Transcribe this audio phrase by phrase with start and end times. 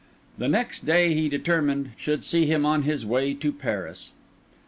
[0.39, 4.13] The next day, he determined, should see him on his way to Paris.